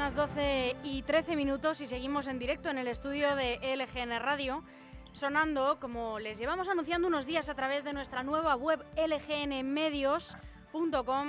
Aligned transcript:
las 0.00 0.14
12 0.14 0.76
y 0.82 1.02
13 1.02 1.36
minutos 1.36 1.82
y 1.82 1.86
seguimos 1.86 2.26
en 2.26 2.38
directo 2.38 2.70
en 2.70 2.78
el 2.78 2.88
estudio 2.88 3.36
de 3.36 3.58
LGN 3.76 4.18
Radio, 4.18 4.64
sonando 5.12 5.78
como 5.78 6.18
les 6.18 6.38
llevamos 6.38 6.70
anunciando 6.70 7.06
unos 7.06 7.26
días 7.26 7.50
a 7.50 7.54
través 7.54 7.84
de 7.84 7.92
nuestra 7.92 8.22
nueva 8.22 8.56
web 8.56 8.82
lgnmedios.com, 8.96 11.26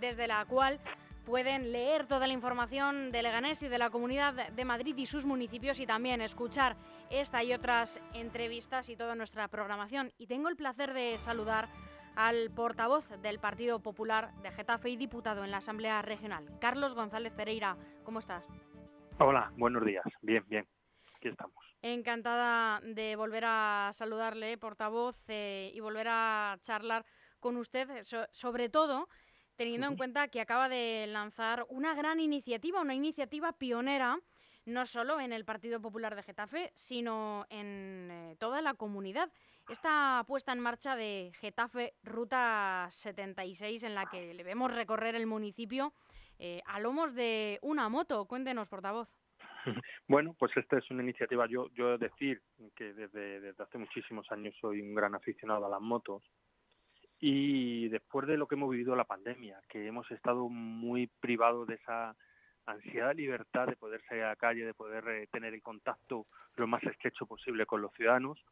desde 0.00 0.26
la 0.26 0.44
cual 0.46 0.80
pueden 1.26 1.70
leer 1.70 2.06
toda 2.06 2.26
la 2.26 2.32
información 2.32 3.12
de 3.12 3.22
Leganés 3.22 3.62
y 3.62 3.68
de 3.68 3.78
la 3.78 3.88
Comunidad 3.88 4.50
de 4.50 4.64
Madrid 4.64 4.96
y 4.96 5.06
sus 5.06 5.24
municipios 5.24 5.78
y 5.78 5.86
también 5.86 6.20
escuchar 6.20 6.74
esta 7.10 7.44
y 7.44 7.52
otras 7.52 8.00
entrevistas 8.14 8.88
y 8.88 8.96
toda 8.96 9.14
nuestra 9.14 9.46
programación. 9.46 10.12
Y 10.18 10.26
tengo 10.26 10.48
el 10.48 10.56
placer 10.56 10.92
de 10.92 11.18
saludar 11.18 11.68
al 12.18 12.50
portavoz 12.50 13.08
del 13.22 13.38
Partido 13.38 13.78
Popular 13.78 14.34
de 14.42 14.50
Getafe 14.50 14.90
y 14.90 14.96
diputado 14.96 15.44
en 15.44 15.52
la 15.52 15.58
Asamblea 15.58 16.02
Regional, 16.02 16.44
Carlos 16.60 16.94
González 16.94 17.32
Pereira. 17.32 17.76
¿Cómo 18.02 18.18
estás? 18.18 18.44
Hola, 19.20 19.52
buenos 19.56 19.84
días. 19.84 20.02
Bien, 20.20 20.44
bien. 20.48 20.66
Aquí 21.14 21.28
estamos. 21.28 21.54
Encantada 21.80 22.80
de 22.82 23.14
volver 23.14 23.44
a 23.46 23.92
saludarle, 23.94 24.58
portavoz, 24.58 25.16
eh, 25.28 25.70
y 25.72 25.78
volver 25.78 26.08
a 26.10 26.58
charlar 26.62 27.06
con 27.38 27.56
usted, 27.56 27.88
sobre 28.32 28.68
todo 28.68 29.08
teniendo 29.54 29.86
en 29.86 29.96
cuenta 29.96 30.26
que 30.26 30.40
acaba 30.40 30.68
de 30.68 31.06
lanzar 31.06 31.66
una 31.68 31.94
gran 31.94 32.18
iniciativa, 32.18 32.80
una 32.80 32.94
iniciativa 32.94 33.52
pionera 33.52 34.18
no 34.68 34.86
solo 34.86 35.18
en 35.18 35.32
el 35.32 35.44
Partido 35.44 35.80
Popular 35.80 36.14
de 36.14 36.22
Getafe, 36.22 36.72
sino 36.74 37.46
en 37.48 38.08
eh, 38.10 38.36
toda 38.38 38.60
la 38.60 38.74
comunidad. 38.74 39.30
Esta 39.68 40.24
puesta 40.26 40.52
en 40.52 40.60
marcha 40.60 40.96
de 40.96 41.30
Getafe 41.40 41.92
Ruta 42.02 42.88
76, 42.90 43.82
en 43.82 43.94
la 43.94 44.06
que 44.06 44.32
le 44.32 44.42
vemos 44.42 44.74
recorrer 44.74 45.14
el 45.14 45.26
municipio 45.26 45.92
eh, 46.38 46.62
a 46.64 46.80
lomos 46.80 47.14
de 47.14 47.58
una 47.60 47.90
moto. 47.90 48.24
Cuéntenos, 48.24 48.68
portavoz. 48.68 49.08
Bueno, 50.08 50.34
pues 50.38 50.56
esta 50.56 50.78
es 50.78 50.90
una 50.90 51.02
iniciativa, 51.02 51.46
yo, 51.46 51.68
decir 51.98 52.40
que 52.74 52.94
desde, 52.94 53.52
hace 53.62 53.76
muchísimos 53.76 54.26
años 54.32 54.54
soy 54.58 54.80
un 54.80 54.94
gran 54.94 55.14
aficionado 55.14 55.66
a 55.66 55.68
las 55.68 55.82
motos 55.82 56.22
y 57.20 57.88
después 57.88 58.26
de 58.26 58.38
lo 58.38 58.46
que 58.46 58.54
hemos 58.54 58.70
vivido 58.70 58.96
la 58.96 59.04
pandemia, 59.04 59.60
que 59.68 59.86
hemos 59.86 60.10
estado 60.10 60.48
muy 60.48 61.08
privados 61.20 61.66
de 61.66 61.74
esa 61.74 62.16
ansiedad 62.64 63.14
libertad 63.14 63.66
de 63.66 63.76
poder 63.76 64.00
salir 64.08 64.24
a 64.24 64.28
la 64.28 64.36
calle, 64.36 64.64
de 64.64 64.72
poder 64.72 65.06
eh, 65.08 65.26
tener 65.30 65.52
el 65.52 65.60
contacto 65.60 66.26
lo 66.56 66.66
más 66.66 66.82
estrecho 66.84 67.26
posible 67.26 67.66
con 67.66 67.82
los 67.82 67.92
ciudadanos, 67.92 68.42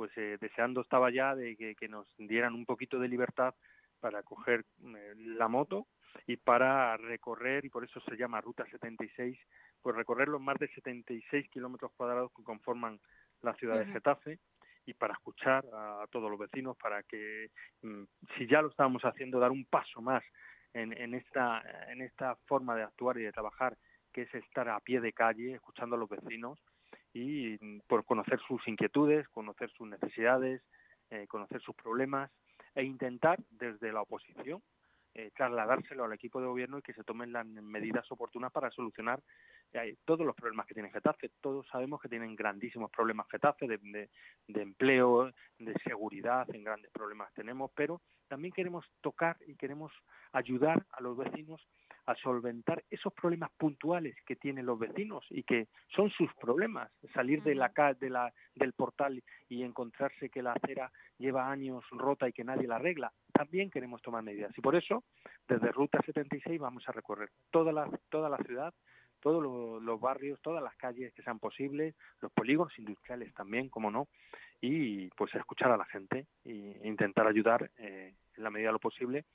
pues 0.00 0.16
eh, 0.16 0.38
deseando 0.40 0.80
estaba 0.80 1.10
ya 1.10 1.34
de 1.34 1.54
que, 1.56 1.88
nos 1.90 2.06
dieran 2.16 2.54
un 2.54 2.64
poquito 2.64 2.98
de 2.98 3.06
libertad 3.06 3.54
para 4.00 4.22
coger 4.22 4.64
eh, 4.82 5.12
la 5.14 5.46
moto 5.46 5.88
y 6.26 6.38
para 6.38 6.96
recorrer, 6.96 7.66
y 7.66 7.68
por 7.68 7.84
eso 7.84 8.00
se 8.00 8.16
llama 8.16 8.40
Ruta 8.40 8.64
76, 8.70 9.38
pues 9.82 9.94
recorrer 9.94 10.28
los 10.28 10.40
más 10.40 10.56
de 10.58 10.68
76 10.68 11.50
kilómetros 11.50 11.92
cuadrados 11.98 12.32
que 12.34 12.42
conforman 12.42 12.98
la 13.42 13.52
ciudad 13.56 13.78
de 13.78 13.92
Getafe 13.92 14.38
y 14.86 14.94
para 14.94 15.12
escuchar 15.12 15.66
a, 15.70 16.06
todos 16.10 16.30
los 16.30 16.40
vecinos, 16.40 16.78
para 16.78 17.02
que, 17.02 17.50
mm, 17.82 18.04
si 18.38 18.46
ya 18.46 18.62
lo 18.62 18.70
estábamos 18.70 19.02
haciendo, 19.02 19.38
dar 19.38 19.50
un 19.50 19.66
paso 19.66 20.00
más 20.00 20.24
en, 20.72 21.12
esta, 21.12 21.62
en 21.92 22.00
esta 22.00 22.36
forma 22.46 22.74
de 22.74 22.84
actuar 22.84 23.18
y 23.18 23.24
de 23.24 23.32
trabajar, 23.32 23.76
que 24.14 24.22
es 24.22 24.34
estar 24.34 24.66
a 24.70 24.80
pie 24.80 25.02
de 25.02 25.12
calle, 25.12 25.52
escuchando 25.52 25.96
a 25.96 25.98
los 25.98 26.08
vecinos 26.08 26.58
y 27.12 27.58
por 27.86 28.04
conocer 28.04 28.38
sus 28.46 28.66
inquietudes, 28.68 29.28
conocer 29.28 29.70
sus 29.70 29.88
necesidades, 29.88 30.62
eh, 31.10 31.26
conocer 31.26 31.60
sus 31.60 31.74
problemas 31.74 32.30
e 32.74 32.84
intentar 32.84 33.38
desde 33.50 33.92
la 33.92 34.02
oposición 34.02 34.62
eh, 35.12 35.32
trasladárselo 35.34 36.04
al 36.04 36.12
equipo 36.12 36.40
de 36.40 36.46
gobierno 36.46 36.78
y 36.78 36.82
que 36.82 36.92
se 36.94 37.02
tomen 37.02 37.32
las 37.32 37.44
medidas 37.44 38.10
oportunas 38.12 38.52
para 38.52 38.70
solucionar 38.70 39.20
eh, 39.72 39.96
todos 40.04 40.24
los 40.24 40.36
problemas 40.36 40.66
que 40.66 40.74
tiene 40.74 40.90
Getafe. 40.92 41.30
Todos 41.40 41.66
sabemos 41.66 42.00
que 42.00 42.08
tienen 42.08 42.36
grandísimos 42.36 42.92
problemas 42.92 43.26
Getafe 43.28 43.66
de, 43.66 44.08
de, 44.46 44.62
empleo, 44.62 45.32
de 45.58 45.74
seguridad, 45.82 46.48
en 46.54 46.62
grandes 46.62 46.92
problemas 46.92 47.32
tenemos, 47.34 47.72
pero 47.74 48.00
también 48.28 48.54
queremos 48.54 48.86
tocar 49.00 49.36
y 49.48 49.56
queremos 49.56 49.92
ayudar 50.30 50.86
a 50.92 51.02
los 51.02 51.16
vecinos 51.16 51.60
a 52.10 52.16
solventar 52.16 52.82
esos 52.90 53.12
problemas 53.12 53.50
puntuales 53.56 54.16
que 54.26 54.34
tienen 54.34 54.66
los 54.66 54.78
vecinos 54.78 55.24
y 55.30 55.44
que 55.44 55.68
son 55.94 56.10
sus 56.10 56.32
problemas. 56.34 56.90
Salir 57.14 57.42
de 57.44 57.54
la, 57.54 57.70
de 58.00 58.10
la, 58.10 58.32
del 58.54 58.72
portal 58.72 59.22
y 59.48 59.62
encontrarse 59.62 60.28
que 60.28 60.42
la 60.42 60.52
acera 60.52 60.90
lleva 61.18 61.50
años 61.50 61.84
rota 61.90 62.28
y 62.28 62.32
que 62.32 62.42
nadie 62.42 62.66
la 62.66 62.76
arregla. 62.76 63.12
También 63.32 63.70
queremos 63.70 64.02
tomar 64.02 64.24
medidas 64.24 64.56
y 64.58 64.60
por 64.60 64.74
eso 64.74 65.04
desde 65.46 65.70
Ruta 65.70 66.00
76 66.04 66.58
vamos 66.58 66.88
a 66.88 66.92
recorrer 66.92 67.30
toda 67.50 67.72
la, 67.72 67.88
toda 68.08 68.28
la 68.28 68.38
ciudad 68.38 68.74
todos 69.20 69.82
los, 69.82 70.00
barrios, 70.00 70.40
todas 70.40 70.62
las 70.62 70.74
calles 70.76 71.12
que 71.12 71.22
sean 71.22 71.38
posibles, 71.38 71.94
los 72.22 72.32
polígonos 72.32 72.72
industriales 72.78 73.34
también, 73.34 73.68
como 73.68 73.90
no, 73.90 74.08
y 74.62 75.08
pues 75.10 75.34
escuchar 75.34 75.70
a 75.70 75.76
la 75.76 75.84
gente 75.84 76.26
e 76.42 76.80
intentar 76.84 77.26
ayudar 77.26 77.70
eh, 77.76 78.14
en 78.34 78.42
la 78.42 78.48
medida 78.48 78.68
de 78.68 78.72
lo 78.72 78.78
posible 78.78 79.26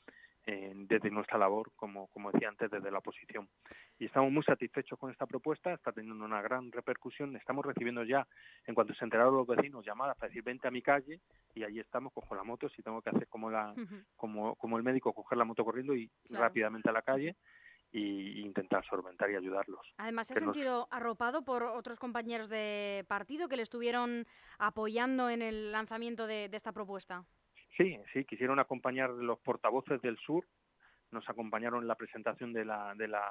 desde 0.46 1.10
nuestra 1.10 1.38
labor, 1.38 1.72
como, 1.76 2.08
como 2.08 2.32
decía 2.32 2.50
antes, 2.50 2.70
desde 2.70 2.92
la 2.92 3.00
oposición. 3.00 3.50
Y 3.98 4.06
estamos 4.06 4.32
muy 4.32 4.44
satisfechos 4.44 5.00
con 5.00 5.12
esta 5.12 5.26
propuesta, 5.26 5.74
está 5.74 5.92
teniendo 5.92 6.24
una 6.24 6.42
gran 6.42 6.72
repercusión. 6.72 7.36
Estamos 7.36 7.66
recibiendo 7.66 8.04
ya, 8.04 8.28
en 8.66 8.76
cuanto 8.76 8.94
se 8.94 9.04
enteraron 9.04 9.36
los 9.36 9.48
vecinos, 9.48 9.86
llamadas 9.86 10.18
para 10.18 10.30
decir 10.30 10.44
vente 10.44 10.68
a 10.68 10.72
mi 10.72 10.82
calle 10.82 11.20
y 11.56 11.64
allí 11.64 11.80
estamos, 11.80 12.14
cojo 12.14 12.36
la 12.36 12.44
moto, 12.44 12.70
si 12.70 12.84
tengo 12.84 13.02
que 13.02 13.10
hacer 13.10 13.28
como, 13.28 13.50
la, 13.50 13.74
como, 14.16 14.56
como 14.56 14.78
el 14.78 14.84
médico, 14.84 15.14
coger 15.14 15.38
la 15.38 15.46
moto 15.46 15.66
corriendo 15.66 15.96
y 15.96 16.12
rápidamente 16.30 16.90
a 16.90 16.94
la 16.94 17.02
calle 17.02 17.36
y 17.92 18.42
intentar 18.42 18.86
solventar 18.86 19.32
y 19.32 19.36
ayudarlos. 19.36 19.94
Además, 19.98 20.28
¿se 20.28 20.34
ha 20.34 20.40
sentido 20.40 20.88
arropado 20.92 21.44
por 21.44 21.64
otros 21.64 21.98
compañeros 21.98 22.50
de 22.50 23.06
partido 23.08 23.48
que 23.48 23.56
le 23.56 23.64
estuvieron 23.64 24.28
apoyando 24.60 25.30
en 25.30 25.42
el 25.42 25.72
lanzamiento 25.72 26.28
de 26.28 26.50
esta 26.52 26.74
propuesta? 26.74 27.26
Sí, 27.78 27.98
sí, 28.14 28.24
quisieron 28.24 28.60
acompañar 28.60 29.10
los 29.10 29.40
portavoces 29.40 30.02
del 30.02 30.18
sur, 30.18 30.46
nos 31.12 31.28
acompañaron 31.30 31.82
en 31.82 31.88
la 31.88 31.96
presentación 31.96 32.54
de 32.54 32.64
la, 32.64 32.94
de 32.96 33.08
la, 33.08 33.24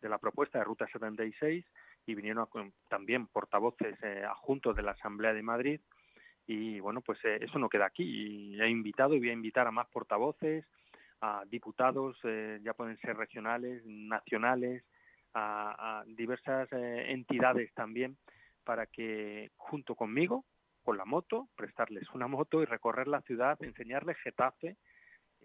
de 0.00 0.08
la 0.08 0.18
propuesta 0.18 0.58
de 0.58 0.64
Ruta 0.64 0.86
76 0.86 1.64
y 2.06 2.14
vinieron 2.14 2.46
también 2.88 3.26
portavoces 3.26 3.96
eh, 4.02 4.24
adjuntos 4.24 4.76
de 4.76 4.82
la 4.82 4.92
Asamblea 4.92 5.32
de 5.32 5.42
Madrid 5.42 5.80
y 6.46 6.80
bueno, 6.80 7.00
pues 7.00 7.18
eh, 7.24 7.38
eso 7.40 7.58
no 7.58 7.68
queda 7.68 7.86
aquí. 7.86 8.02
Y 8.04 8.60
he 8.60 8.68
invitado 8.68 9.14
y 9.14 9.18
voy 9.18 9.30
a 9.30 9.34
invitar 9.34 9.66
a 9.66 9.72
más 9.72 9.88
portavoces, 9.88 10.64
a 11.20 11.44
diputados, 11.46 12.18
eh, 12.24 12.60
ya 12.62 12.74
pueden 12.74 12.98
ser 12.98 13.16
regionales, 13.16 13.82
nacionales, 13.84 14.84
a, 15.34 16.00
a 16.00 16.04
diversas 16.04 16.68
entidades 16.72 17.72
también, 17.74 18.18
para 18.64 18.86
que 18.86 19.50
junto 19.56 19.94
conmigo 19.94 20.44
con 20.82 20.96
la 20.96 21.04
moto, 21.04 21.48
prestarles 21.56 22.08
una 22.14 22.26
moto 22.26 22.62
y 22.62 22.66
recorrer 22.66 23.08
la 23.08 23.22
ciudad, 23.22 23.56
enseñarles 23.62 24.16
Getafe 24.18 24.76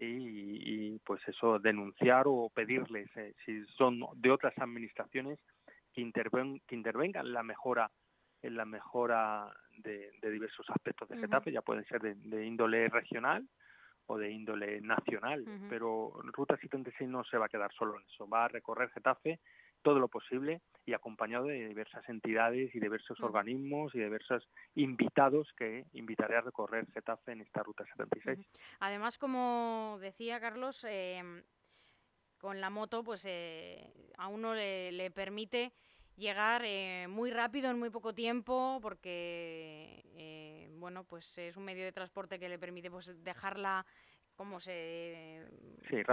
y, 0.00 0.98
pues 1.00 1.20
eso, 1.26 1.58
denunciar 1.58 2.24
o 2.26 2.50
pedirles, 2.54 3.08
eh, 3.16 3.34
si 3.44 3.64
son 3.76 4.00
de 4.14 4.30
otras 4.30 4.56
administraciones, 4.58 5.40
que, 5.92 6.00
interven, 6.00 6.60
que 6.66 6.76
intervengan 6.76 7.26
en 7.26 7.32
la 7.32 7.42
mejora 7.42 7.90
en 8.40 8.56
la 8.56 8.64
mejora 8.64 9.52
de, 9.78 10.12
diversos 10.22 10.68
aspectos 10.70 11.08
de 11.08 11.18
Getafe, 11.18 11.50
ya 11.50 11.62
pueden 11.62 11.84
ser 11.86 12.00
de, 12.00 12.46
índole 12.46 12.88
regional 12.88 13.48
o 14.06 14.16
de 14.16 14.30
índole 14.30 14.80
nacional, 14.80 15.44
pero 15.68 16.12
Ruta 16.22 16.56
76 16.56 17.10
no 17.10 17.24
se 17.24 17.36
va 17.36 17.46
a 17.46 17.48
quedar 17.48 17.72
solo 17.72 17.98
en 17.98 18.06
eso, 18.06 18.28
va 18.28 18.44
a 18.44 18.48
recorrer 18.48 18.90
Getafe 18.90 19.40
todo 19.82 19.98
lo 19.98 20.08
posible 20.08 20.60
y 20.88 20.94
acompañado 20.94 21.44
de 21.44 21.68
diversas 21.68 22.08
entidades 22.08 22.74
y 22.74 22.80
diversos 22.80 23.20
organismos 23.20 23.94
y 23.94 23.98
diversos 23.98 24.48
invitados 24.74 25.46
que 25.56 25.84
invitaré 25.92 26.38
a 26.38 26.40
recorrer 26.40 26.86
Getafe 26.92 27.32
en 27.32 27.42
esta 27.42 27.62
ruta 27.62 27.84
76. 27.84 28.38
Además, 28.80 29.18
como 29.18 29.98
decía 30.00 30.40
Carlos, 30.40 30.82
em, 30.88 31.42
con 32.38 32.62
la 32.62 32.70
moto, 32.70 33.04
pues 33.04 33.22
eh, 33.26 33.92
a 34.16 34.28
uno 34.28 34.54
le, 34.54 35.10
permite 35.14 35.72
llegar 36.16 36.62
eh, 36.64 37.06
muy 37.06 37.30
rápido 37.30 37.70
en 37.70 37.78
muy 37.78 37.90
poco 37.90 38.14
tiempo 38.14 38.78
porque 38.82 40.02
eh, 40.16 40.68
bueno 40.78 41.04
pues 41.04 41.38
es 41.38 41.56
un 41.56 41.64
medio 41.64 41.84
de 41.84 41.92
transporte 41.92 42.40
que 42.40 42.48
le 42.48 42.58
permite 42.58 42.90
pues 42.90 43.22
dejarla 43.22 43.86
como 44.38 44.60
se, 44.60 45.44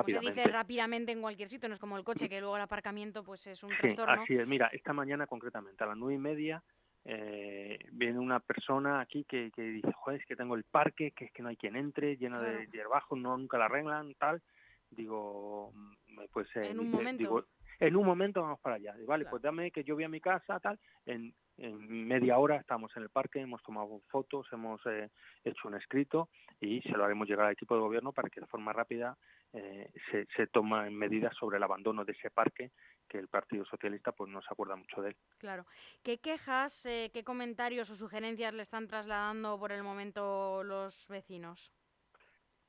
dice 0.07 0.43
rápidamente 0.45 1.11
en 1.11 1.21
cualquier 1.21 1.47
sitio, 1.47 1.69
no 1.69 1.75
es 1.75 1.79
como 1.79 1.95
el 1.95 2.03
coche 2.03 2.27
que 2.27 2.39
luego 2.39 2.55
el 2.55 2.63
aparcamiento 2.63 3.23
pues 3.23 3.45
es 3.45 3.61
un 3.63 3.69
sí, 3.69 3.75
trastorno. 3.81 4.23
Así 4.23 4.35
es, 4.35 4.47
mira, 4.47 4.67
esta 4.73 4.93
mañana 4.93 5.27
concretamente 5.27 5.83
a 5.83 5.87
las 5.87 5.95
nueve 5.95 6.15
y 6.15 6.17
media 6.17 6.63
eh, 7.05 7.77
viene 7.91 8.17
una 8.17 8.39
persona 8.39 8.99
aquí 8.99 9.25
que, 9.25 9.51
que 9.55 9.61
dice, 9.61 9.91
joder, 9.93 10.21
es 10.21 10.25
que 10.25 10.35
tengo 10.35 10.55
el 10.55 10.63
parque, 10.63 11.11
que 11.11 11.25
es 11.25 11.31
que 11.31 11.43
no 11.43 11.49
hay 11.49 11.55
quien 11.55 11.75
entre, 11.75 12.17
lleno 12.17 12.41
de 12.41 12.67
hierbajos, 12.73 13.15
no 13.19 13.37
nunca 13.37 13.59
la 13.59 13.65
arreglan, 13.65 14.15
tal. 14.15 14.41
Digo, 14.89 15.71
mm, 15.75 16.21
pues 16.33 16.47
en 16.55 16.79
un 16.79 16.89
momento. 16.89 17.45
en 17.79 17.95
un 17.95 18.05
momento 18.07 18.41
vamos 18.41 18.59
para 18.59 18.77
allá. 18.77 18.95
Vale, 19.05 19.25
pues 19.29 19.43
dame 19.43 19.69
que 19.69 19.83
yo 19.83 19.93
voy 19.93 20.05
a 20.05 20.09
mi 20.09 20.19
casa, 20.19 20.59
tal, 20.59 20.79
en, 21.05 21.31
en 21.57 22.07
media 22.07 22.37
hora 22.37 22.57
estamos 22.57 22.91
en 22.95 23.03
el 23.03 23.09
parque, 23.09 23.39
hemos 23.39 23.61
tomado 23.63 24.01
fotos, 24.09 24.47
hemos 24.51 24.81
eh, 24.85 25.09
hecho 25.43 25.67
un 25.67 25.75
escrito 25.75 26.29
y 26.59 26.81
se 26.81 26.91
lo 26.91 27.05
haremos 27.05 27.27
llegar 27.27 27.45
al 27.45 27.53
equipo 27.53 27.75
de 27.75 27.81
gobierno 27.81 28.11
para 28.11 28.29
que 28.29 28.41
de 28.41 28.47
forma 28.47 28.73
rápida 28.73 29.17
eh, 29.53 29.89
se, 30.11 30.27
se 30.35 30.47
tomen 30.47 30.93
medidas 30.95 31.35
sobre 31.37 31.57
el 31.57 31.63
abandono 31.63 32.03
de 32.03 32.11
ese 32.11 32.29
parque 32.29 32.71
que 33.07 33.17
el 33.17 33.27
Partido 33.27 33.65
Socialista 33.65 34.11
pues 34.11 34.29
no 34.29 34.41
se 34.41 34.47
acuerda 34.51 34.75
mucho 34.75 35.01
de 35.01 35.09
él. 35.09 35.15
Claro. 35.37 35.65
¿Qué 36.03 36.17
quejas, 36.19 36.85
eh, 36.85 37.11
qué 37.13 37.23
comentarios 37.23 37.89
o 37.89 37.95
sugerencias 37.95 38.53
le 38.53 38.63
están 38.63 38.87
trasladando 38.87 39.57
por 39.57 39.71
el 39.71 39.83
momento 39.83 40.63
los 40.63 41.07
vecinos? 41.07 41.71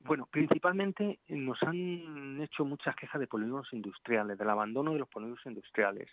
Bueno, 0.07 0.27
principalmente 0.31 1.19
nos 1.27 1.61
han 1.63 2.41
hecho 2.41 2.63
muchas 2.63 2.95
quejas 2.95 3.19
de 3.19 3.27
polígonos 3.27 3.67
industriales, 3.73 4.37
del 4.37 4.49
abandono 4.49 4.93
de 4.93 4.99
los 4.99 5.09
polígonos 5.09 5.45
industriales. 5.45 6.09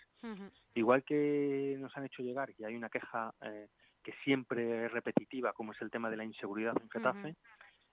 Igual 0.73 1.03
que 1.03 1.77
nos 1.79 1.95
han 1.95 2.05
hecho 2.05 2.21
llegar, 2.21 2.51
y 2.57 2.65
hay 2.65 2.75
una 2.75 2.89
queja 2.89 3.33
eh, 3.41 3.69
que 4.03 4.13
siempre 4.23 4.85
es 4.85 4.91
repetitiva, 4.91 5.53
como 5.53 5.71
es 5.71 5.81
el 5.81 5.89
tema 5.89 6.09
de 6.09 6.17
la 6.17 6.25
inseguridad 6.25 6.75
en 6.81 6.89
Getafe, 6.89 7.35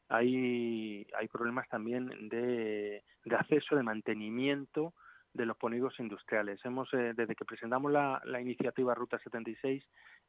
hay, 0.08 1.06
hay 1.18 1.28
problemas 1.28 1.68
también 1.68 2.28
de, 2.28 3.02
de 3.24 3.36
acceso, 3.36 3.76
de 3.76 3.82
mantenimiento 3.82 4.92
de 5.32 5.46
los 5.46 5.56
polígonos 5.56 5.98
industriales. 5.98 6.60
Hemos, 6.64 6.92
eh, 6.92 7.14
desde 7.16 7.34
que 7.34 7.44
presentamos 7.44 7.90
la, 7.90 8.20
la, 8.24 8.40
iniciativa 8.40 8.94
Ruta 8.94 9.18
76, 9.18 9.82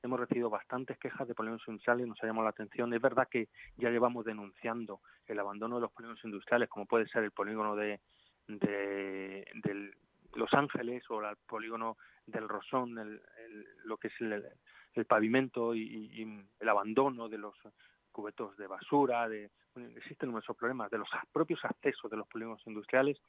hemos 0.04 0.20
recibido 0.20 0.50
bastantes 0.50 0.98
quejas 1.00 1.28
de 1.28 1.34
polígonos 1.34 1.64
industriales, 1.68 2.08
nos 2.08 2.22
ha 2.22 2.28
llamado 2.28 2.44
la 2.44 2.52
atención. 2.52 2.94
Es 2.94 3.02
verdad 3.02 3.28
que 3.30 3.48
ya 3.78 3.90
llevamos 3.90 4.26
denunciando 4.26 5.02
el 5.26 5.40
abandono 5.40 5.76
de 5.76 5.82
los 5.82 5.92
polígonos 5.92 6.24
industriales, 6.24 6.70
como 6.70 6.86
puede 6.86 7.08
ser 7.08 7.24
el 7.24 7.32
polígono 7.32 7.76
de, 7.76 8.00
de, 8.48 9.92
Los 10.36 10.54
Ángeles 10.54 11.04
o 11.10 11.22
el 11.22 11.36
polígono 11.48 11.98
del 12.26 12.48
Rosón, 12.48 13.22
lo 13.86 13.98
que 13.98 14.10
es 14.10 14.14
el, 14.20 15.06
pavimento 15.06 15.74
y, 15.74 16.46
el 16.60 16.70
abandono 16.70 17.30
de 17.30 17.38
los 17.38 17.56
cubetos 18.12 18.56
de 18.58 18.68
basura, 18.68 19.28
de, 19.28 19.50
existen 19.96 20.30
numerosos 20.30 20.56
problemas 20.56 20.92
de 20.92 21.00
los 21.00 21.10
propios 21.32 21.64
accesos 21.66 22.12
de 22.12 22.18
los 22.18 22.28
polígonos 22.28 22.62
industriales 22.68 23.20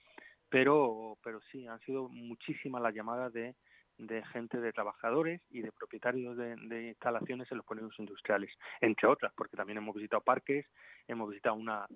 pero, 0.55 1.19
pero 1.23 1.41
sí, 1.51 1.67
han 1.67 1.81
sido 1.81 2.09
muchísimas 2.09 2.81
las 2.81 2.95
llamadas 2.95 3.33
de, 3.33 3.57
de 3.99 4.25
gente, 4.27 4.61
de 4.61 4.73
trabajadores 4.73 5.41
y 5.51 5.61
de 5.61 5.73
propietarios 5.73 6.37
de, 6.37 6.57
de, 6.57 6.89
instalaciones 6.89 7.51
en 7.51 7.59
los 7.59 7.67
polígonos 7.67 7.99
industriales, 7.99 8.51
entre 8.81 9.09
otras, 9.09 9.33
porque 9.37 9.57
también 9.57 9.79
hemos 9.79 9.95
visitado 9.95 10.23
parques, 10.23 10.67
hemos 11.07 11.31
visitado 11.31 11.57
una 11.57 11.87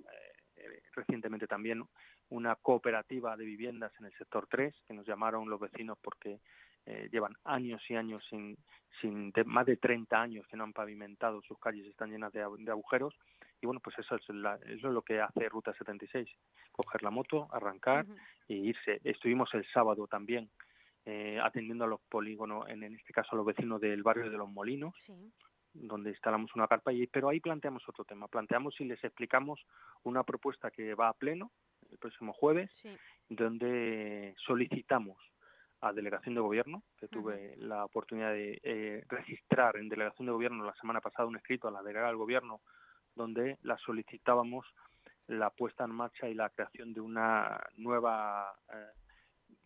eh, 0.56 0.82
recientemente 0.94 1.46
también 1.46 1.84
una 2.30 2.56
cooperativa 2.56 3.36
de 3.36 3.44
viviendas 3.44 3.92
en 3.98 4.06
el 4.06 4.12
sector 4.16 4.46
3, 4.48 4.74
que 4.86 4.94
nos 4.94 5.06
llamaron 5.06 5.48
los 5.48 5.60
vecinos 5.60 5.98
porque 6.02 6.40
eh, 6.86 7.08
llevan 7.10 7.34
años 7.44 7.82
y 7.88 7.96
años 7.96 8.24
sin, 8.28 8.56
sin 9.00 9.32
más 9.46 9.66
de 9.66 9.76
30 9.76 10.20
años 10.20 10.46
que 10.46 10.56
no 10.56 10.64
han 10.64 10.72
pavimentado, 10.72 11.42
sus 11.42 11.58
calles 11.58 11.86
están 11.86 12.10
llenas 12.10 12.32
de, 12.32 12.44
de 12.58 12.70
agujeros 12.70 13.14
y 13.60 13.66
bueno, 13.66 13.80
pues 13.80 13.98
eso 13.98 14.14
es, 14.14 14.22
eso 14.22 14.88
es 14.88 14.94
lo 14.94 15.02
que 15.02 15.20
hace 15.20 15.48
Ruta 15.48 15.72
76, 15.74 16.28
coger 16.72 17.02
la 17.02 17.10
moto, 17.10 17.48
arrancar 17.52 18.06
e 18.48 18.54
irse. 18.54 19.00
Estuvimos 19.02 19.52
el 19.54 19.66
sábado 19.72 20.06
también 20.06 20.48
eh, 21.10 21.40
atendiendo 21.42 21.84
a 21.84 21.88
los 21.88 22.02
polígonos, 22.02 22.68
en, 22.68 22.82
en, 22.82 22.94
este 22.94 23.14
caso 23.14 23.30
a 23.32 23.36
los 23.36 23.46
vecinos 23.46 23.80
del 23.80 24.02
barrio 24.02 24.30
de 24.30 24.36
Los 24.36 24.50
Molinos, 24.50 24.94
donde 25.72 26.10
instalamos 26.10 26.54
una 26.54 26.68
carpa, 26.68 26.92
y, 26.92 27.06
pero 27.06 27.30
ahí 27.30 27.40
planteamos 27.40 27.82
otro 27.88 28.04
tema. 28.04 28.28
Planteamos 28.28 28.78
y 28.78 28.84
les 28.84 29.02
explicamos 29.02 29.58
una 30.02 30.22
propuesta 30.22 30.70
que 30.70 30.94
va 30.94 31.08
a 31.08 31.14
pleno 31.14 31.50
el 31.90 31.96
próximo 31.96 32.34
jueves, 32.34 32.70
donde 33.30 34.34
solicitamos 34.36 35.16
a 35.80 35.94
Delegación 35.94 36.34
de 36.34 36.42
Gobierno, 36.42 36.82
que 36.98 37.08
tuve 37.08 37.54
la 37.56 37.86
oportunidad 37.86 38.32
de 38.32 38.60
eh, 38.62 39.02
registrar 39.08 39.78
en 39.78 39.88
Delegación 39.88 40.26
de 40.26 40.32
Gobierno 40.32 40.62
la 40.62 40.74
semana 40.74 41.00
pasada 41.00 41.26
un 41.26 41.36
escrito 41.36 41.68
a 41.68 41.70
la 41.70 41.82
delegada 41.82 42.08
del 42.08 42.18
Gobierno 42.18 42.60
donde 43.14 43.56
la 43.62 43.78
solicitábamos 43.78 44.66
la 45.26 45.48
puesta 45.48 45.84
en 45.84 45.92
marcha 45.92 46.28
y 46.28 46.34
la 46.34 46.50
creación 46.50 46.92
de 46.92 47.00
una 47.00 47.58
nueva 47.78 48.52
eh, 48.70 48.92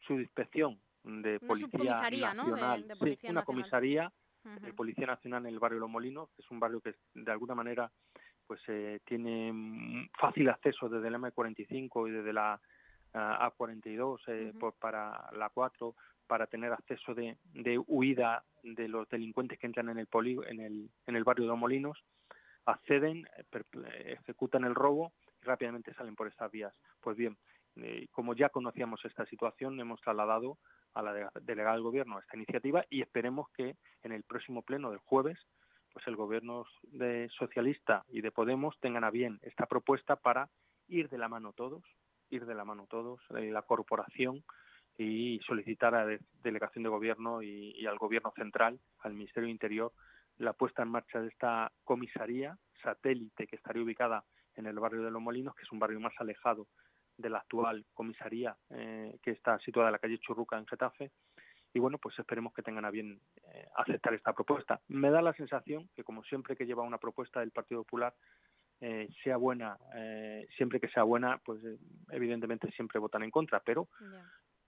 subinspección 0.07 0.81
de 1.05 1.41
Policía 1.41 2.01
Nacional, 2.35 2.87
sí, 3.01 3.19
una 3.29 3.45
comisaría 3.45 4.13
de 4.45 4.73
Policía 4.73 5.07
Nacional 5.07 5.47
en 5.47 5.55
el 5.55 5.61
barrio 5.61 5.79
Los 5.79 5.91
Molinos, 5.91 6.31
que 6.35 6.43
es 6.43 6.51
un 6.51 6.61
barrio 6.61 6.81
que 6.81 6.95
de 7.15 7.33
alguna 7.33 7.55
manera 7.55 7.91
pues 8.47 8.61
eh, 8.69 9.01
tiene 9.05 10.09
fácil 10.19 10.49
acceso 10.49 10.89
desde 10.89 11.09
el 11.09 11.15
M45 11.15 12.09
y 12.09 12.11
desde 12.11 12.33
la 12.33 12.61
eh, 13.15 13.19
A42 13.19 14.19
eh, 14.27 14.53
por, 14.59 14.75
para 14.75 15.31
la 15.33 15.49
4 15.49 15.95
para 16.27 16.47
tener 16.47 16.73
acceso 16.73 17.15
de, 17.15 17.37
de, 17.53 17.79
huida 17.79 18.45
de 18.63 18.89
los 18.89 19.09
delincuentes 19.09 19.59
que 19.59 19.67
entran 19.67 19.91
en 19.91 19.99
el, 19.99 20.07
poli, 20.07 20.39
en 20.49 20.61
el, 20.61 20.91
en 21.07 21.17
el 21.17 21.25
barrio 21.25 21.45
de 21.45 21.49
Los 21.51 21.59
Molinos 21.59 22.05
acceden, 22.67 23.27
eh, 23.37 24.19
ejecutan 24.21 24.65
el 24.65 24.75
robo 24.75 25.13
y 25.41 25.45
rápidamente 25.45 25.95
salen 25.95 26.17
por 26.17 26.29
esas 26.29 26.51
vías. 26.51 26.75
Pues 27.01 27.17
bien, 27.17 27.37
eh, 27.77 28.07
como 28.11 28.35
ya 28.35 28.49
conocíamos 28.49 29.05
esta 29.05 29.27
situación, 29.27 29.79
hemos 29.81 30.01
trasladado 30.01 30.59
a 30.95 31.03
la 31.03 31.31
delegada 31.41 31.75
del 31.75 31.83
Gobierno 31.83 32.19
esta 32.19 32.37
iniciativa 32.37 32.85
y 32.91 33.03
esperemos 33.03 33.49
que 33.51 33.77
en 34.03 34.13
el 34.13 34.23
próximo 34.23 34.63
pleno 34.63 34.91
del 34.91 34.99
jueves 35.01 35.39
pues 35.93 36.07
el 36.07 36.17
gobierno 36.17 36.65
de 36.85 37.29
socialista 37.39 38.05
y 38.09 38.23
de 38.23 38.31
Podemos 38.31 38.79
tengan 38.81 39.05
a 39.05 39.11
bien 39.11 39.39
esta 39.43 39.67
propuesta 39.67 40.17
para 40.17 40.49
ir 40.89 41.09
de 41.09 41.19
la 41.19 41.29
mano 41.29 41.53
todos, 41.53 41.83
ir 42.31 42.47
de 42.47 42.55
la 42.55 42.65
mano 42.65 42.87
todos, 42.89 43.21
eh, 43.37 43.51
la 43.51 43.63
corporación 43.63 44.43
y 44.97 45.39
solicitar 45.47 45.95
a 45.95 46.05
la 46.05 46.19
delegación 46.43 46.83
de 46.85 46.91
gobierno 46.91 47.43
y, 47.43 47.73
y, 47.77 47.87
al 47.87 47.99
gobierno 47.99 48.33
central, 48.37 48.79
al 49.01 49.15
Ministerio 49.15 49.47
de 49.47 49.53
Interior, 49.53 49.93
la 50.39 50.53
puesta 50.53 50.83
en 50.83 50.91
marcha 50.91 51.21
de 51.21 51.29
esta 51.29 51.73
comisaría 51.85 52.57
satélite 52.83 53.47
que 53.47 53.57
estaría 53.57 53.83
ubicada 53.83 54.25
en 54.55 54.67
el 54.67 54.79
barrio 54.79 55.03
de 55.03 55.11
Los 55.11 55.23
Molinos, 55.23 55.55
que 55.55 55.63
es 55.63 55.73
un 55.73 55.79
barrio 55.79 56.01
más 56.01 56.15
alejado 56.19 56.67
de 57.23 57.31
la 57.31 57.39
actual 57.39 57.85
comisaría 57.95 58.57
eh, 58.71 59.19
que 59.23 59.31
está 59.31 59.59
situada 59.61 59.89
en 59.89 59.93
la 59.93 59.99
calle 59.99 60.19
Churruca 60.19 60.59
en 60.59 60.67
Getafe. 60.67 61.11
Y 61.75 61.79
bueno, 61.79 61.97
pues 61.97 62.19
esperemos 62.19 62.53
que 62.53 62.63
tengan 62.63 62.85
a 62.85 62.91
bien 62.91 63.19
eh, 63.55 63.67
aceptar 63.77 64.13
esta 64.13 64.35
propuesta. 64.35 64.81
Me 64.89 65.11
da 65.11 65.23
la 65.23 65.33
sensación 65.33 65.89
que 65.97 66.05
como 66.05 66.23
siempre 66.25 66.55
que 66.55 66.67
lleva 66.67 66.83
una 66.83 66.99
propuesta 66.99 67.41
del 67.41 67.51
Partido 67.51 67.83
Popular, 67.83 68.15
eh, 68.81 69.09
sea 69.23 69.37
buena, 69.37 69.79
siempre 70.57 70.81
que 70.81 70.89
sea 70.89 71.05
buena, 71.05 71.39
pues 71.45 71.61
evidentemente 72.11 72.71
siempre 72.73 72.99
votan 72.99 73.23
en 73.23 73.31
contra, 73.31 73.61
pero 73.61 73.89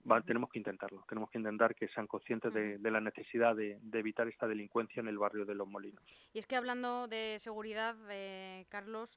Va, 0.09 0.21
tenemos 0.21 0.51
que 0.51 0.59
intentarlo, 0.59 1.03
tenemos 1.09 1.31
que 1.31 1.39
intentar 1.39 1.73
que 1.73 1.87
sean 1.87 2.05
conscientes 2.05 2.53
de, 2.53 2.77
de 2.77 2.91
la 2.91 3.01
necesidad 3.01 3.55
de, 3.55 3.79
de, 3.81 3.99
evitar 3.99 4.27
esta 4.27 4.47
delincuencia 4.47 4.99
en 4.99 5.07
el 5.07 5.17
barrio 5.17 5.45
de 5.45 5.55
Los 5.55 5.67
Molinos. 5.67 6.03
Y 6.31 6.37
es 6.37 6.45
que 6.45 6.55
hablando 6.55 7.07
de 7.07 7.39
seguridad, 7.39 7.95
Carlos, 8.69 9.09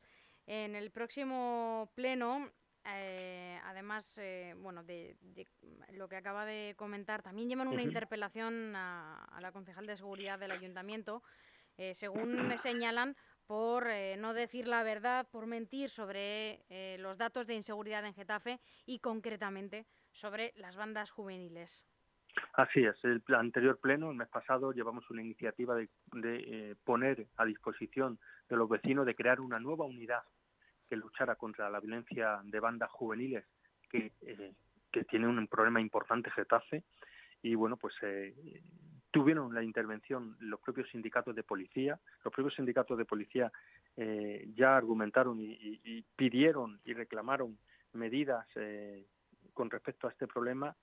en 0.48 0.74
el 0.74 0.90
próximo 0.90 1.90
pleno, 1.94 2.50
eh, 2.96 3.60
además, 3.64 4.18
eh, 4.18 4.54
bueno, 4.58 4.82
de, 4.84 5.16
de, 5.20 5.46
lo 5.92 6.08
que 6.08 6.16
acaba 6.16 6.44
de 6.44 6.74
comentar, 6.76 7.22
también 7.22 7.48
llevan 7.48 7.68
una 7.68 7.76
uh 7.76 7.80
-huh. 7.80 7.88
interpelación 7.88 8.74
a, 8.76 9.24
a, 9.24 9.40
la 9.40 9.52
concejal 9.52 9.86
de 9.86 9.96
seguridad 9.96 10.38
del 10.38 10.52
ayuntamiento, 10.52 11.22
eh, 11.78 11.94
según 11.94 12.58
señalan, 12.58 13.16
por 13.46 13.86
eh, 13.88 14.16
no 14.18 14.34
decir 14.34 14.66
la 14.66 14.82
verdad, 14.82 15.26
por 15.30 15.46
mentir 15.46 15.90
sobre 15.90 16.64
eh, 16.68 16.96
los 16.98 17.16
datos 17.16 17.46
de 17.46 17.54
inseguridad 17.54 18.04
en 18.04 18.14
Getafe 18.14 18.60
y 18.84 18.98
concretamente 18.98 19.86
sobre 20.10 20.52
las 20.56 20.76
bandas 20.76 21.10
juveniles. 21.10 21.86
Así 22.52 22.84
es, 22.84 22.96
el 23.04 23.22
anterior 23.34 23.78
pleno, 23.80 24.10
el 24.10 24.16
mes 24.16 24.28
pasado, 24.28 24.72
llevamos 24.72 25.08
una 25.10 25.22
iniciativa 25.22 25.74
de, 25.74 25.88
de 26.12 26.76
poner 26.84 27.26
a 27.36 27.44
disposición 27.44 28.18
de 28.48 28.56
los 28.56 28.68
vecinos 28.68 29.06
de 29.06 29.14
crear 29.14 29.40
una 29.40 29.58
nueva 29.58 29.86
unidad 29.86 30.22
que 30.88 30.96
luchara 30.96 31.36
contra 31.36 31.70
la 31.70 31.80
violencia 31.80 32.40
de 32.44 32.60
bandas 32.60 32.90
juveniles 32.90 33.44
que, 33.90 34.12
eh, 34.22 34.52
que 34.90 35.04
tiene 35.04 35.26
un 35.26 35.46
problema 35.46 35.80
importante 35.80 36.30
Getafe. 36.30 36.84
Y 37.42 37.54
bueno, 37.54 37.76
pues 37.76 37.94
eh, 38.02 38.34
tuvieron 39.10 39.54
la 39.54 39.62
intervención 39.62 40.36
los 40.40 40.60
propios 40.60 40.88
sindicatos 40.90 41.34
de 41.34 41.42
policía, 41.42 41.98
los 42.24 42.32
propios 42.32 42.54
sindicatos 42.54 42.98
de 42.98 43.04
policía 43.04 43.52
eh, 43.96 44.48
ya 44.54 44.76
argumentaron 44.76 45.38
y, 45.40 46.02
pidieron 46.16 46.80
y 46.84 46.94
reclamaron 46.94 47.58
medidas 47.92 48.46
eh, 48.56 49.06
con 49.54 49.70
respecto 49.70 50.06
a 50.06 50.10
este 50.10 50.26
problema, 50.26 50.76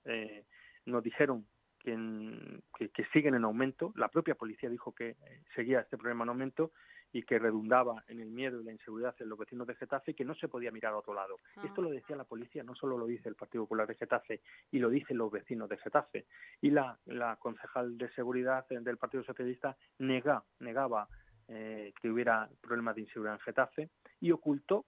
nos 0.84 1.02
dijeron 1.02 1.46
que, 1.78 1.92
en, 1.92 2.62
que, 2.78 2.90
que, 2.90 3.04
siguen 3.06 3.34
en 3.34 3.44
aumento. 3.44 3.92
La 3.96 4.08
propia 4.08 4.34
policía 4.34 4.68
dijo 4.68 4.92
que 4.92 5.16
seguía 5.54 5.80
este 5.80 5.96
problema 5.96 6.24
en 6.24 6.30
aumento 6.30 6.72
y 7.16 7.22
que 7.22 7.38
redundaba 7.38 8.04
en 8.08 8.20
el 8.20 8.28
miedo 8.28 8.60
y 8.60 8.64
la 8.64 8.72
inseguridad 8.72 9.14
en 9.20 9.30
los 9.30 9.38
vecinos 9.38 9.66
de 9.66 9.74
Getafe 9.74 10.10
y 10.10 10.14
que 10.14 10.24
no 10.26 10.34
se 10.34 10.48
podía 10.48 10.70
mirar 10.70 10.92
a 10.92 10.98
otro 10.98 11.14
lado. 11.14 11.38
Ah. 11.56 11.62
Esto 11.64 11.80
lo 11.80 11.88
decía 11.88 12.14
la 12.14 12.24
policía, 12.24 12.62
no 12.62 12.74
solo 12.74 12.98
lo 12.98 13.06
dice 13.06 13.30
el 13.30 13.36
Partido 13.36 13.64
Popular 13.64 13.86
de 13.86 13.94
Getafe 13.94 14.42
y 14.70 14.78
lo 14.80 14.90
dicen 14.90 15.16
los 15.16 15.32
vecinos 15.32 15.70
de 15.70 15.78
Getafe. 15.78 16.26
Y 16.60 16.70
la, 16.70 16.98
la 17.06 17.36
concejal 17.36 17.96
de 17.96 18.10
seguridad 18.10 18.66
del 18.68 18.98
Partido 18.98 19.24
Socialista 19.24 19.78
nega, 19.98 20.44
negaba 20.60 21.08
eh, 21.48 21.94
que 22.02 22.10
hubiera 22.10 22.50
problemas 22.60 22.96
de 22.96 23.02
inseguridad 23.02 23.36
en 23.36 23.40
Getafe 23.40 23.88
y 24.20 24.30
ocultó 24.32 24.84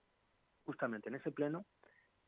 justamente 0.66 1.08
en 1.08 1.14
ese 1.14 1.30
pleno 1.30 1.64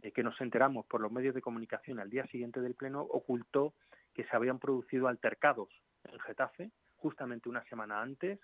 eh, 0.01 0.13
que 0.13 0.23
nos 0.23 0.41
enteramos 0.41 0.87
por 0.87 1.03
los 1.03 1.13
medios 1.13 1.35
de 1.35 1.43
comunicación 1.43 2.01
al 2.01 2.09
día 2.09 2.27
siguiente 2.29 2.63
del 2.63 2.75
Pleno, 2.75 3.03
ocultó 3.03 3.75
que 4.15 4.25
se 4.25 4.35
habían 4.35 4.61
producido 4.61 5.09
altercados 5.09 5.69
en 6.05 6.19
Getafe 6.21 6.71
justamente 6.97 7.51
una 7.51 7.65
semana 7.65 8.01
antes, 8.01 8.41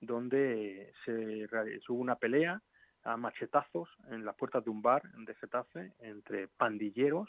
donde 0.00 0.92
se, 1.04 1.48
hubo 1.88 2.00
una 2.00 2.16
pelea 2.16 2.62
a 3.04 3.16
machetazos 3.16 3.88
en 4.10 4.24
las 4.24 4.36
puertas 4.36 4.64
de 4.64 4.70
un 4.70 4.82
bar 4.82 5.02
de 5.12 5.34
Getafe 5.34 5.92
entre 6.00 6.48
pandilleros 6.48 7.28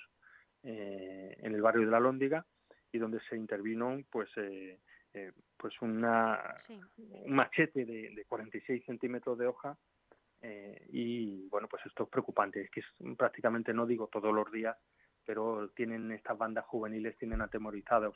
eh, 0.64 1.38
en 1.40 1.54
el 1.54 1.62
barrio 1.62 1.86
de 1.86 1.92
la 1.92 2.00
Lóndiga 2.00 2.46
y 2.92 2.98
donde 2.98 3.20
se 3.30 3.38
intervino 3.38 3.98
pues 4.12 4.30
eh, 4.38 4.80
eh, 5.14 5.32
pues 5.58 5.74
una, 5.82 6.58
un 6.68 7.34
machete 7.34 7.86
de, 7.86 8.14
de 8.14 8.26
46 8.26 8.84
centímetros 8.86 9.38
de 9.38 9.48
hoja 9.48 9.78
y 10.92 11.48
bueno 11.50 11.68
pues 11.68 11.86
esto 11.86 12.04
es 12.04 12.10
preocupante. 12.10 12.62
Es 12.62 12.72
que 12.72 12.82
prácticamente 13.18 13.74
no 13.74 13.86
digo 13.86 14.08
todos 14.08 14.34
los 14.34 14.52
días 14.52 14.78
pero 15.26 15.70
tienen 15.76 16.12
estas 16.12 16.38
bandas 16.38 16.66
juveniles 16.66 17.18
tienen 17.18 17.42
atemorizados 17.42 18.16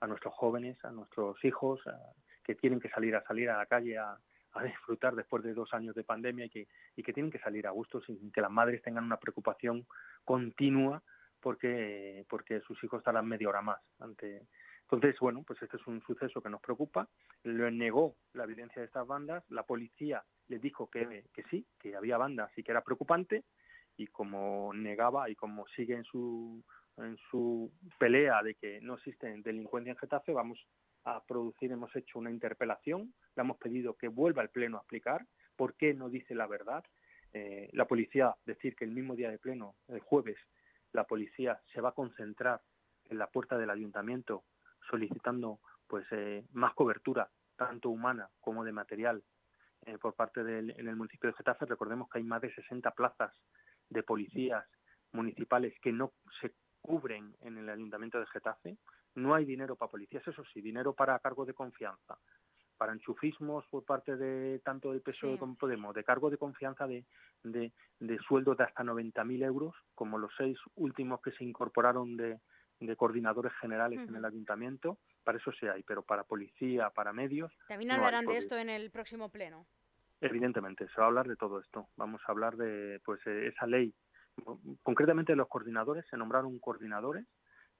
a 0.00 0.06
nuestros 0.06 0.34
jóvenes 0.34 0.84
a 0.84 0.90
nuestros 0.90 1.42
hijos 1.44 1.80
que 2.44 2.54
tienen 2.54 2.80
que 2.80 2.90
salir 2.90 3.16
a 3.16 3.24
salir 3.24 3.50
a 3.50 3.58
la 3.58 3.66
calle 3.66 3.98
a, 3.98 4.18
disfrutar 4.64 5.16
después 5.16 5.42
de 5.42 5.52
dos 5.52 5.74
años 5.74 5.96
de 5.96 6.04
pandemia 6.04 6.44
y 6.44 6.48
que, 6.48 6.68
y 6.94 7.02
que 7.02 7.12
tienen 7.12 7.32
que 7.32 7.40
salir 7.40 7.66
a 7.66 7.72
gusto 7.72 8.00
sin 8.02 8.30
que 8.30 8.40
las 8.40 8.52
madres 8.52 8.82
tengan 8.82 9.02
una 9.02 9.16
preocupación 9.16 9.84
continua 10.24 11.02
porque, 11.40 12.24
porque 12.28 12.60
sus 12.60 12.82
hijos 12.84 13.00
estarán 13.00 13.26
media 13.26 13.48
hora 13.48 13.62
más 13.62 13.80
ante. 13.98 14.46
Entonces, 14.82 15.18
bueno, 15.18 15.42
pues 15.46 15.60
este 15.60 15.76
es 15.76 15.86
un 15.86 16.00
suceso 16.02 16.40
que 16.40 16.48
nos 16.48 16.60
preocupa. 16.60 17.08
Lo 17.42 17.68
negó 17.70 18.14
la 18.32 18.44
evidencia 18.44 18.80
de 18.80 18.86
estas 18.86 19.06
bandas. 19.06 19.42
La 19.50 19.64
policía 19.64 20.22
les 20.46 20.60
dijo 20.60 20.88
que, 20.88 21.24
que 21.32 21.42
sí, 21.50 21.66
que 21.80 21.96
había 21.96 22.16
bandas 22.16 22.50
y 22.56 22.62
que 22.62 22.70
era 22.70 22.84
preocupante. 22.84 23.44
Y 23.96 24.06
como 24.06 24.72
negaba 24.72 25.28
y 25.28 25.34
como 25.34 25.66
sigue 25.68 25.96
en 25.96 26.04
su, 26.04 26.62
en 26.96 27.16
su 27.30 27.72
pelea 27.98 28.42
de 28.42 28.54
que 28.54 28.80
no 28.80 28.94
existe 28.94 29.26
delincuencia 29.42 29.90
en 29.90 29.98
Getafe, 29.98 30.32
vamos 30.32 30.64
a 31.04 31.22
producir, 31.24 31.70
hemos 31.72 31.94
hecho 31.96 32.18
una 32.18 32.30
interpelación, 32.30 33.14
le 33.36 33.42
hemos 33.42 33.58
pedido 33.58 33.94
que 33.94 34.08
vuelva 34.08 34.42
al 34.42 34.50
Pleno 34.50 34.78
a 34.78 34.80
explicar 34.80 35.26
por 35.56 35.74
qué 35.74 35.94
no 35.94 36.08
dice 36.08 36.34
la 36.34 36.46
verdad. 36.46 36.84
Eh, 37.32 37.68
la 37.72 37.86
policía, 37.86 38.34
decir 38.46 38.74
que 38.76 38.84
el 38.84 38.92
mismo 38.92 39.16
día 39.16 39.30
de 39.30 39.38
Pleno, 39.38 39.76
el 39.88 40.00
jueves, 40.00 40.38
la 40.92 41.04
policía 41.04 41.60
se 41.72 41.80
va 41.80 41.90
a 41.90 41.94
concentrar 41.94 42.62
en 43.04 43.18
la 43.18 43.26
puerta 43.26 43.58
del 43.58 43.70
ayuntamiento 43.70 44.44
solicitando 44.88 45.60
pues 45.86 46.06
eh, 46.12 46.44
más 46.52 46.74
cobertura, 46.74 47.30
tanto 47.56 47.90
humana 47.90 48.30
como 48.40 48.64
de 48.64 48.72
material, 48.72 49.22
eh, 49.86 49.98
por 49.98 50.14
parte 50.14 50.42
del 50.42 50.70
en 50.78 50.88
el 50.88 50.96
municipio 50.96 51.28
de 51.28 51.36
Getafe. 51.36 51.66
Recordemos 51.66 52.08
que 52.08 52.18
hay 52.18 52.24
más 52.24 52.40
de 52.40 52.54
60 52.54 52.90
plazas 52.92 53.32
de 53.90 54.02
policías 54.02 54.64
municipales 55.12 55.74
que 55.80 55.92
no 55.92 56.12
se 56.40 56.54
cubren 56.80 57.34
en 57.40 57.58
el 57.58 57.68
ayuntamiento 57.68 58.18
de 58.18 58.26
Getafe. 58.26 58.78
No 59.14 59.34
hay 59.34 59.44
dinero 59.44 59.76
para 59.76 59.90
policías, 59.90 60.26
eso 60.26 60.42
sí, 60.52 60.60
dinero 60.60 60.92
para 60.92 61.18
cargos 61.18 61.46
de 61.46 61.54
confianza, 61.54 62.18
para 62.76 62.92
enchufismos 62.92 63.64
por 63.68 63.84
parte 63.84 64.16
de 64.16 64.58
tanto 64.60 64.92
del 64.92 65.02
PSOE 65.02 65.38
como 65.38 65.56
Podemos, 65.56 65.94
de 65.94 66.04
cargo 66.04 66.30
de 66.30 66.38
confianza 66.38 66.86
de, 66.86 67.04
de, 67.42 67.72
de 68.00 68.18
sueldos 68.18 68.56
de 68.56 68.64
hasta 68.64 68.82
90.000 68.82 69.44
euros, 69.44 69.74
como 69.94 70.18
los 70.18 70.32
seis 70.36 70.58
últimos 70.74 71.20
que 71.22 71.30
se 71.32 71.44
incorporaron 71.44 72.16
de, 72.16 72.40
de 72.80 72.96
coordinadores 72.96 73.52
generales 73.60 74.00
en 74.08 74.16
el 74.16 74.24
ayuntamiento, 74.24 74.98
para 75.22 75.38
eso 75.38 75.52
sí 75.52 75.66
hay, 75.66 75.82
pero 75.82 76.02
para 76.02 76.24
policía, 76.24 76.90
para 76.90 77.12
medios. 77.12 77.52
También 77.68 77.92
hablarán 77.92 78.26
de 78.26 78.36
esto 78.36 78.56
en 78.56 78.68
el 78.68 78.90
próximo 78.90 79.30
pleno. 79.30 79.66
Evidentemente, 80.20 80.86
se 80.88 81.00
va 81.00 81.04
a 81.04 81.08
hablar 81.08 81.28
de 81.28 81.36
todo 81.36 81.60
esto. 81.60 81.88
Vamos 81.96 82.20
a 82.26 82.32
hablar 82.32 82.56
de 82.56 83.00
pues 83.04 83.20
eh, 83.26 83.48
esa 83.48 83.66
ley. 83.66 83.94
Concretamente 84.82 85.36
los 85.36 85.48
coordinadores, 85.48 86.04
se 86.10 86.16
nombraron 86.16 86.58
coordinadores 86.58 87.26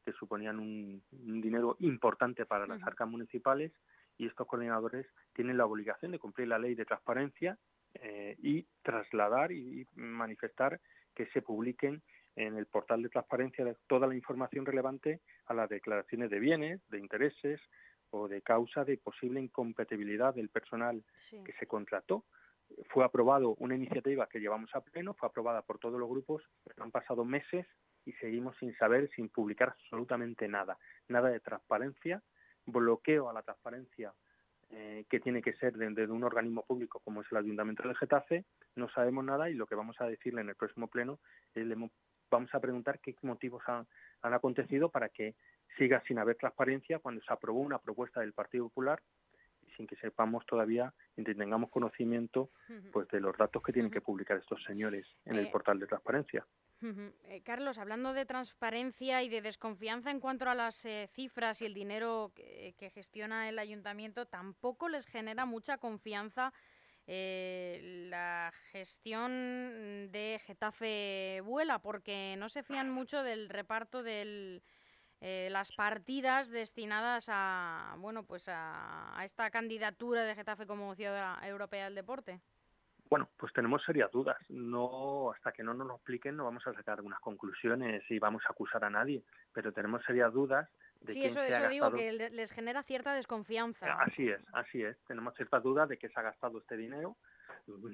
que 0.04 0.12
suponían 0.12 0.58
un, 0.58 1.02
dinero 1.10 1.76
importante 1.80 2.46
para 2.46 2.66
las 2.66 2.82
arcas 2.82 3.08
municipales 3.08 3.72
y 4.16 4.26
estos 4.26 4.46
coordinadores 4.46 5.06
tienen 5.32 5.56
la 5.56 5.66
obligación 5.66 6.12
de 6.12 6.18
cumplir 6.18 6.48
la 6.48 6.58
ley 6.58 6.74
de 6.74 6.84
transparencia 6.84 7.58
eh, 7.94 8.36
y 8.38 8.66
trasladar 8.82 9.52
y 9.52 9.86
manifestar 9.94 10.80
que 11.14 11.26
se 11.26 11.42
publiquen 11.42 12.02
en 12.36 12.56
el 12.56 12.66
portal 12.66 13.02
de 13.02 13.08
transparencia 13.08 13.64
de 13.64 13.76
toda 13.86 14.06
la 14.06 14.14
información 14.14 14.66
relevante 14.66 15.20
a 15.46 15.54
las 15.54 15.68
declaraciones 15.68 16.30
de 16.30 16.40
bienes, 16.40 16.80
de 16.88 16.98
intereses 16.98 17.60
o 18.10 18.28
de 18.28 18.42
causa 18.42 18.84
de 18.84 18.96
posible 18.98 19.40
incompatibilidad 19.40 20.34
del 20.34 20.48
personal 20.48 21.02
que 21.30 21.52
se 21.58 21.66
contrató. 21.66 22.24
Fue 22.88 23.04
aprobado 23.04 23.54
una 23.58 23.76
iniciativa 23.76 24.28
que 24.28 24.40
llevamos 24.40 24.74
a 24.74 24.80
pleno, 24.80 25.14
fue 25.14 25.28
aprobada 25.28 25.62
por 25.62 25.78
todos 25.78 25.98
los 25.98 26.08
grupos, 26.08 26.42
pero 26.64 26.82
han 26.82 26.90
pasado 26.90 27.24
meses 27.24 27.66
y 28.04 28.12
seguimos 28.14 28.56
sin 28.58 28.74
saber, 28.76 29.10
sin 29.10 29.28
publicar 29.28 29.70
absolutamente 29.70 30.48
nada. 30.48 30.78
Nada 31.08 31.30
de 31.30 31.40
transparencia, 31.40 32.22
bloqueo 32.66 33.28
a 33.28 33.32
la 33.32 33.42
transparencia 33.42 34.12
eh, 34.70 35.04
que 35.08 35.20
tiene 35.20 35.42
que 35.42 35.54
ser 35.54 35.74
desde 35.74 36.10
un 36.10 36.24
organismo 36.24 36.64
público 36.64 37.00
como 37.00 37.22
es 37.22 37.30
el 37.30 37.38
Ayuntamiento 37.38 37.86
de 37.86 37.94
Getafe, 37.94 38.44
no 38.76 38.88
sabemos 38.88 39.24
nada 39.24 39.50
y 39.50 39.54
lo 39.54 39.66
que 39.66 39.74
vamos 39.74 40.00
a 40.00 40.06
decirle 40.06 40.40
en 40.40 40.48
el 40.48 40.56
próximo 40.56 40.88
pleno 40.88 41.18
es 41.54 41.66
le 41.66 41.76
vamos 42.30 42.54
a 42.54 42.60
preguntar 42.60 42.98
qué 43.00 43.14
motivos 43.22 43.62
han, 43.66 43.86
han 44.22 44.34
acontecido 44.34 44.88
para 44.90 45.10
que 45.10 45.34
siga 45.78 46.02
sin 46.06 46.18
haber 46.18 46.36
transparencia 46.36 46.98
cuando 46.98 47.22
se 47.22 47.32
aprobó 47.32 47.60
una 47.60 47.78
propuesta 47.78 48.20
del 48.20 48.32
Partido 48.32 48.68
Popular 48.68 49.00
sin 49.76 49.86
que 49.86 49.96
sepamos 49.96 50.46
todavía 50.46 50.92
ni 51.16 51.24
tengamos 51.24 51.70
conocimiento 51.70 52.50
pues 52.92 53.08
de 53.08 53.20
los 53.20 53.36
datos 53.36 53.62
que 53.62 53.72
tienen 53.72 53.90
que 53.90 54.00
publicar 54.00 54.38
estos 54.38 54.62
señores 54.64 55.06
en 55.24 55.36
el 55.36 55.46
eh, 55.46 55.50
portal 55.50 55.78
de 55.78 55.86
transparencia. 55.86 56.46
Eh, 56.82 57.40
Carlos, 57.44 57.78
hablando 57.78 58.12
de 58.12 58.26
transparencia 58.26 59.22
y 59.22 59.28
de 59.28 59.40
desconfianza 59.40 60.10
en 60.10 60.20
cuanto 60.20 60.48
a 60.48 60.54
las 60.54 60.84
eh, 60.84 61.08
cifras 61.14 61.62
y 61.62 61.66
el 61.66 61.74
dinero 61.74 62.32
que, 62.34 62.74
gestiona 62.94 63.48
el 63.48 63.58
ayuntamiento, 63.58 64.26
tampoco 64.26 64.88
les 64.88 65.06
genera 65.06 65.46
mucha 65.46 65.78
confianza 65.78 66.52
la 67.06 68.50
gestión 68.72 70.10
de 70.10 70.40
Getafe 70.46 71.42
Vuela, 71.44 71.78
porque 71.78 72.34
no 72.38 72.48
se 72.48 72.62
fían 72.62 72.90
mucho 72.90 73.22
del 73.22 73.50
reparto 73.50 74.02
del 74.02 74.62
eh, 75.26 75.48
las 75.50 75.72
partidas 75.72 76.50
destinadas 76.50 77.24
a 77.28 77.94
bueno 77.98 78.24
pues 78.24 78.44
a, 78.48 79.18
esta 79.24 79.50
candidatura 79.50 80.22
de 80.24 80.34
Getafe 80.34 80.66
como 80.66 80.94
ciudad 80.94 81.42
europea 81.46 81.84
del 81.84 81.94
deporte? 81.94 82.40
Bueno, 83.10 83.28
pues 83.36 83.52
tenemos 83.52 83.82
serias 83.84 84.10
dudas. 84.10 84.36
No, 84.48 85.30
hasta 85.32 85.52
que 85.52 85.62
no 85.62 85.74
nos 85.74 85.86
lo 85.86 85.94
expliquen, 85.96 86.36
no 86.36 86.44
vamos 86.44 86.66
a 86.66 86.72
sacar 86.72 86.98
algunas 86.98 87.20
conclusiones 87.20 88.02
y 88.10 88.18
vamos 88.18 88.42
a 88.46 88.52
acusar 88.52 88.84
a 88.84 88.90
nadie. 88.90 89.22
Pero 89.52 89.72
tenemos 89.72 90.02
serias 90.04 90.32
dudas 90.32 90.68
de 91.02 91.12
sí, 91.12 91.24
eso, 91.24 91.40
eso 91.40 91.68
digo 91.68 91.92
que 91.92 92.12
les 92.12 92.50
genera 92.50 92.82
cierta 92.82 93.14
desconfianza. 93.14 93.92
Así 94.00 94.28
es, 94.28 94.40
así 94.52 94.82
es. 94.82 94.96
Tenemos 95.06 95.34
ciertas 95.34 95.62
dudas 95.62 95.88
de 95.88 95.98
que 95.98 96.08
se 96.08 96.18
ha 96.18 96.22
gastado 96.22 96.58
este 96.58 96.76
dinero 96.76 97.16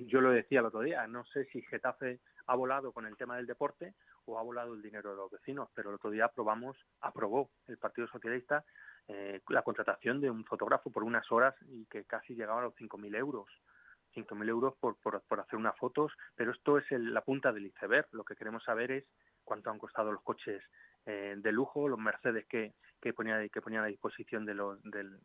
yo 0.06 0.20
lo 0.20 0.30
decía 0.30 0.60
el 0.60 0.66
otro 0.66 0.80
día, 0.80 1.06
no 1.06 1.24
sé 1.26 1.44
si 1.46 1.62
Getafe 1.62 2.20
ha 2.46 2.54
volado 2.56 2.92
con 2.92 3.06
el 3.06 3.16
tema 3.16 3.36
del 3.36 3.46
deporte 3.46 3.94
o 4.24 4.38
ha 4.38 4.42
volado 4.42 4.74
el 4.74 4.82
dinero 4.82 5.10
de 5.10 5.16
los 5.16 5.30
vecinos, 5.30 5.68
pero 5.74 5.90
el 5.90 5.96
otro 5.96 6.10
día 6.10 6.26
aprobamos, 6.26 6.76
aprobó 7.00 7.50
el 7.68 7.78
Partido 7.78 8.08
Socialista 8.08 8.64
eh, 9.08 9.40
la 9.48 9.62
contratación 9.62 10.20
de 10.20 10.30
un 10.30 10.44
fotógrafo 10.44 10.90
por 10.90 11.04
unas 11.04 11.30
horas 11.30 11.54
y 11.68 11.86
que 11.86 12.04
casi 12.04 12.34
llegaba 12.34 12.60
a 12.60 12.64
los 12.64 12.74
5.000 12.74 13.16
euros. 13.16 13.48
5.000 14.14 14.48
euros 14.48 14.74
por, 14.80 14.96
por, 14.96 15.22
por, 15.22 15.40
hacer 15.40 15.58
unas 15.58 15.76
fotos, 15.76 16.12
pero 16.34 16.52
esto 16.52 16.78
es 16.78 16.90
la 16.90 17.22
punta 17.22 17.52
del 17.52 17.66
iceberg. 17.66 18.08
Lo 18.12 18.24
que 18.24 18.36
queremos 18.36 18.64
saber 18.64 18.90
es 18.90 19.04
cuánto 19.44 19.70
han 19.70 19.78
costado 19.78 20.12
los 20.12 20.22
coches 20.22 20.62
eh, 21.06 21.34
de 21.36 21.52
lujo, 21.52 21.88
los 21.88 21.98
Mercedes 21.98 22.46
que, 22.46 22.74
que, 23.00 23.12
ponía, 23.12 23.48
que 23.48 23.62
ponían 23.62 23.84
a 23.84 23.88
disposición 23.88 24.44
de, 24.44 24.54
los, 24.54 24.82
del, 24.82 25.18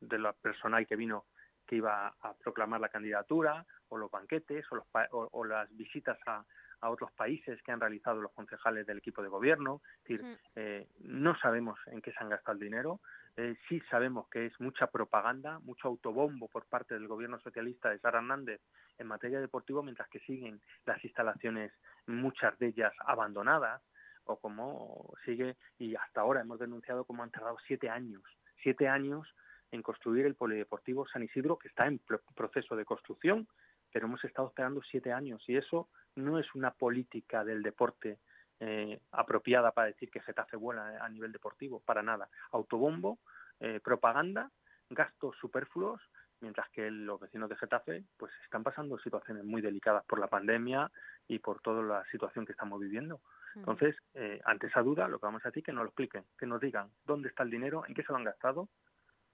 de 0.00 0.18
la 0.18 0.32
personal 0.32 0.86
que 0.86 0.96
vino 0.96 1.26
que 1.68 1.76
iba 1.76 2.08
a 2.22 2.34
proclamar 2.34 2.80
la 2.80 2.88
candidatura, 2.88 3.64
o 3.90 3.98
los 3.98 4.10
banquetes, 4.10 4.64
o, 4.72 4.76
los, 4.76 4.86
o, 5.12 5.44
las 5.44 5.68
visitas 5.76 6.18
a, 6.26 6.42
a, 6.80 6.90
otros 6.90 7.12
países 7.12 7.62
que 7.62 7.70
han 7.70 7.80
realizado 7.80 8.22
los 8.22 8.32
concejales 8.32 8.86
del 8.86 8.98
equipo 8.98 9.22
de 9.22 9.28
gobierno. 9.28 9.82
Es 9.98 10.02
decir, 10.04 10.38
eh, 10.56 10.88
no 11.00 11.38
sabemos 11.38 11.78
en 11.86 12.00
qué 12.00 12.10
se 12.12 12.18
han 12.20 12.30
gastado 12.30 12.54
el 12.54 12.64
dinero. 12.64 13.00
Eh, 13.36 13.54
sí 13.68 13.80
sabemos 13.90 14.28
que 14.30 14.46
es 14.46 14.60
mucha 14.60 14.88
propaganda, 14.88 15.58
mucho 15.60 15.88
autobombo 15.88 16.48
por 16.48 16.64
parte 16.66 16.94
del 16.94 17.06
gobierno 17.06 17.38
socialista 17.38 17.90
de 17.90 17.98
Sara 17.98 18.18
Hernández 18.18 18.62
en 18.96 19.06
materia 19.06 19.40
deportiva, 19.40 19.82
mientras 19.82 20.08
que 20.08 20.20
siguen 20.20 20.60
las 20.86 21.04
instalaciones, 21.04 21.72
muchas 22.06 22.58
de 22.58 22.68
ellas 22.68 22.94
abandonadas, 23.06 23.82
o 24.24 24.40
como 24.40 25.14
sigue, 25.24 25.56
y 25.78 25.94
hasta 25.96 26.22
ahora 26.22 26.40
hemos 26.40 26.58
denunciado 26.58 27.04
como 27.04 27.22
han 27.22 27.30
tardado 27.30 27.58
siete 27.66 27.90
años, 27.90 28.22
siete 28.62 28.88
años 28.88 29.28
en 29.70 29.82
construir 29.82 30.26
el 30.26 30.34
Polideportivo 30.34 31.06
San 31.06 31.22
Isidro, 31.22 31.58
que 31.58 31.68
está 31.68 31.86
en 31.86 32.00
proceso 32.34 32.76
de 32.76 32.84
construcción, 32.84 33.48
pero 33.92 34.06
hemos 34.06 34.24
estado 34.24 34.48
esperando 34.48 34.82
siete 34.82 35.12
años 35.12 35.42
y 35.48 35.56
eso 35.56 35.88
no 36.14 36.38
es 36.38 36.54
una 36.54 36.72
política 36.72 37.44
del 37.44 37.62
deporte 37.62 38.18
eh, 38.60 39.00
apropiada 39.12 39.72
para 39.72 39.88
decir 39.88 40.10
que 40.10 40.20
Getafe 40.20 40.56
vuela 40.56 40.98
a 41.00 41.08
nivel 41.08 41.32
deportivo, 41.32 41.80
para 41.80 42.02
nada. 42.02 42.28
Autobombo, 42.50 43.18
eh, 43.60 43.80
propaganda, 43.82 44.50
gastos 44.90 45.36
superfluos 45.40 46.00
mientras 46.40 46.68
que 46.70 46.90
los 46.90 47.20
vecinos 47.20 47.48
de 47.48 47.56
Getafe 47.56 48.04
pues 48.16 48.32
están 48.44 48.62
pasando 48.62 48.98
situaciones 48.98 49.44
muy 49.44 49.60
delicadas 49.60 50.04
por 50.04 50.18
la 50.18 50.28
pandemia 50.28 50.90
y 51.26 51.40
por 51.40 51.60
toda 51.60 51.82
la 51.82 52.04
situación 52.10 52.46
que 52.46 52.52
estamos 52.52 52.80
viviendo. 52.80 53.20
Entonces, 53.54 53.96
eh, 54.14 54.40
ante 54.44 54.68
esa 54.68 54.82
duda, 54.82 55.08
lo 55.08 55.18
que 55.18 55.26
vamos 55.26 55.44
a 55.44 55.48
decir 55.48 55.62
es 55.62 55.66
que 55.66 55.72
nos 55.72 55.82
lo 55.82 55.88
expliquen, 55.88 56.24
que 56.38 56.46
nos 56.46 56.60
digan 56.60 56.90
dónde 57.04 57.28
está 57.28 57.42
el 57.42 57.50
dinero, 57.50 57.84
en 57.86 57.94
qué 57.94 58.02
se 58.02 58.12
lo 58.12 58.18
han 58.18 58.24
gastado 58.24 58.68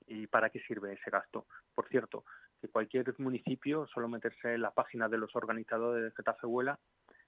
y 0.06 0.26
para 0.26 0.50
qué 0.50 0.61
sirve 0.61 0.92
ese 0.92 1.11
gasto. 1.11 1.46
Por 1.75 1.88
cierto, 1.88 2.25
que 2.61 2.68
cualquier 2.68 3.14
municipio, 3.18 3.87
solo 3.87 4.08
meterse 4.08 4.54
en 4.54 4.62
la 4.62 4.70
página 4.70 5.08
de 5.08 5.18
los 5.18 5.34
organizadores 5.37 6.04
de 6.04 6.11
Getafe 6.16 6.46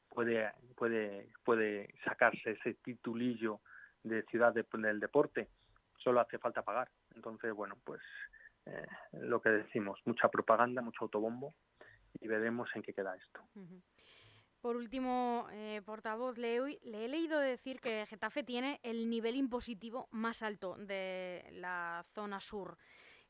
puede, 0.08 0.52
puede, 0.76 1.32
puede 1.44 1.94
sacarse 2.04 2.52
ese 2.52 2.74
titulillo 2.74 3.60
de 4.02 4.22
ciudad 4.24 4.54
del 4.54 5.00
deporte. 5.00 5.48
Solo 5.98 6.20
hace 6.20 6.38
falta 6.38 6.62
pagar. 6.62 6.88
Entonces, 7.14 7.52
bueno, 7.52 7.76
pues 7.84 8.00
eh, 8.66 8.86
lo 9.12 9.40
que 9.40 9.50
decimos, 9.50 10.00
mucha 10.04 10.28
propaganda, 10.28 10.82
mucho 10.82 11.04
autobombo 11.04 11.54
y 12.14 12.28
veremos 12.28 12.68
en 12.74 12.82
qué 12.82 12.92
queda 12.92 13.16
esto. 13.16 13.40
Por 14.66 14.76
último, 14.76 15.46
eh, 15.52 15.80
portavoz, 15.86 16.38
le, 16.38 16.56
he 16.56 17.06
leído 17.06 17.38
decir 17.38 17.78
que 17.80 18.04
Getafe 18.06 18.42
tiene 18.42 18.80
el 18.82 19.08
nivel 19.08 19.36
impositivo 19.36 20.08
más 20.10 20.42
alto 20.42 20.74
de 20.76 21.44
la 21.52 22.04
zona 22.16 22.40
sur. 22.40 22.76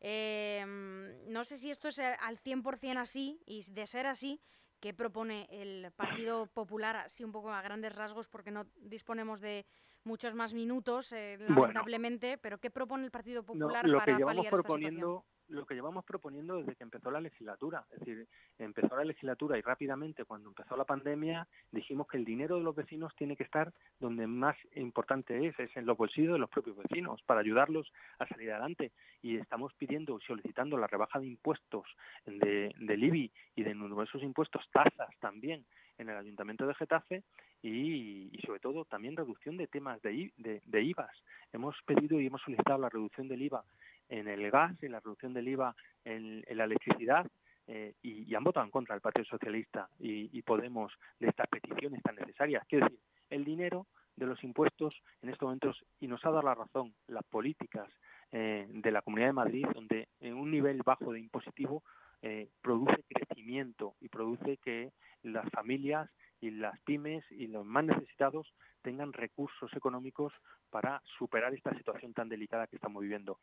Em, 0.00 1.30
no 1.30 1.44
sé 1.44 1.58
si 1.58 1.70
esto 1.70 1.88
es 1.88 1.98
al 1.98 2.38
100% 2.38 2.96
así, 2.96 3.38
y 3.44 3.70
de 3.70 3.86
ser 3.86 4.06
así, 4.06 4.40
¿qué 4.80 4.94
propone 4.94 5.46
el 5.50 5.92
Partido 5.92 6.46
Popular, 6.46 6.96
así 6.96 7.22
un 7.22 7.32
poco 7.32 7.52
a 7.52 7.60
grandes 7.60 7.94
rasgos, 7.94 8.28
porque 8.28 8.50
no 8.50 8.64
disponemos 8.76 9.42
de 9.42 9.66
muchos 10.04 10.34
más 10.34 10.54
minutos, 10.54 11.12
eh, 11.12 11.36
lamentablemente, 11.38 12.38
pero 12.38 12.56
¿qué 12.56 12.70
propone 12.70 13.04
el 13.04 13.10
Partido 13.10 13.42
Popular 13.42 13.86
lo 13.86 13.98
para 13.98 14.14
que 14.14 14.18
llevamos 14.18 14.46
proponiendo, 14.46 15.26
Lo 15.48 15.64
que 15.64 15.74
llevamos 15.74 16.04
proponiendo 16.04 16.56
desde 16.56 16.74
que 16.74 16.82
empezó 16.82 17.10
la 17.10 17.20
legislatura, 17.20 17.84
es 17.92 18.00
decir, 18.00 18.26
empezó 18.58 18.96
la 18.96 19.04
legislatura 19.04 19.56
y 19.56 19.62
rápidamente 19.62 20.24
cuando 20.24 20.48
empezó 20.48 20.76
la 20.76 20.84
pandemia 20.84 21.46
dijimos 21.70 22.08
que 22.08 22.16
el 22.16 22.24
dinero 22.24 22.56
de 22.56 22.62
los 22.62 22.74
vecinos 22.74 23.14
tiene 23.16 23.36
que 23.36 23.44
estar 23.44 23.72
donde 24.00 24.26
más 24.26 24.56
importante 24.74 25.46
es, 25.46 25.58
es 25.58 25.76
en 25.76 25.86
los 25.86 25.96
bolsillos 25.96 26.32
de 26.32 26.38
los 26.40 26.50
propios 26.50 26.76
vecinos, 26.76 27.22
para 27.22 27.40
ayudarlos 27.40 27.92
a 28.18 28.26
salir 28.26 28.50
adelante. 28.50 28.92
Y 29.22 29.36
estamos 29.36 29.72
pidiendo 29.74 30.18
y 30.18 30.26
solicitando 30.26 30.76
la 30.76 30.86
rebaja 30.86 31.20
de 31.20 31.26
impuestos 31.26 31.86
de, 32.24 32.74
del 32.78 33.04
IBI 33.04 33.30
y 33.54 33.62
de 33.62 33.74
numerosos 33.74 34.22
impuestos, 34.22 34.68
tasas 34.72 35.10
también, 35.20 35.64
en 35.98 36.08
el 36.08 36.16
Ayuntamiento 36.16 36.66
de 36.66 36.74
Getafe 36.74 37.22
y, 37.62 38.38
sobre 38.44 38.60
todo 38.60 38.84
también 38.84 39.16
reducción 39.16 39.56
de 39.56 39.66
temas 39.66 40.00
de, 40.02 40.32
de, 40.36 40.82
IVAs. 40.82 41.16
Hemos 41.52 41.76
pedido 41.84 42.20
y 42.20 42.26
hemos 42.26 42.42
solicitado 42.42 42.78
la 42.78 42.88
reducción 42.88 43.28
del 43.28 43.42
IVA 43.42 43.64
en 44.08 44.28
el 44.28 44.50
gas 44.50 44.76
y 44.82 44.88
la 44.88 45.00
reducción 45.00 45.34
del 45.34 45.48
IVA 45.48 45.74
en, 46.04 46.44
la 46.50 46.64
electricidad 46.64 47.26
eh, 47.66 47.94
y, 48.02 48.34
han 48.34 48.44
votado 48.44 48.64
en 48.64 48.70
contra 48.70 48.94
el 48.94 49.00
Partido 49.00 49.24
Socialista 49.24 49.88
y, 49.98 50.40
Podemos 50.42 50.92
de 51.18 51.28
estas 51.28 51.48
peticiones 51.48 52.02
tan 52.02 52.14
necesarias. 52.14 52.64
Quiero 52.68 52.86
decir, 52.86 53.00
el 53.30 53.44
dinero 53.44 53.86
de 54.14 54.26
los 54.26 54.42
impuestos 54.44 54.94
en 55.22 55.30
estos 55.30 55.46
momentos, 55.46 55.84
y 56.00 56.06
nos 56.06 56.24
ha 56.24 56.30
dado 56.30 56.42
la 56.42 56.54
razón, 56.54 56.94
las 57.08 57.24
políticas 57.24 57.88
eh, 58.32 58.66
de 58.68 58.90
la 58.90 59.02
Comunidad 59.02 59.28
de 59.28 59.32
Madrid, 59.32 59.66
donde 59.74 60.08
en 60.20 60.34
un 60.34 60.50
nivel 60.50 60.82
bajo 60.84 61.12
de 61.12 61.20
impositivo 61.20 61.82
eh, 62.22 62.48
produce 62.62 63.04
crecimiento 63.08 63.94
y 64.00 64.08
produce 64.08 64.56
que 64.58 64.92
las 65.22 65.48
familias 65.50 66.08
y 66.40 66.50
las 66.50 66.78
pymes 66.80 67.24
y 67.30 67.46
los 67.46 67.64
más 67.64 67.84
necesitados 67.84 68.52
tengan 68.82 69.12
recursos 69.12 69.72
económicos 69.74 70.32
para 70.70 71.02
superar 71.18 71.54
esta 71.54 71.74
situación 71.74 72.12
tan 72.12 72.28
delicada 72.28 72.66
que 72.66 72.76
estamos 72.76 73.02
viviendo. 73.02 73.38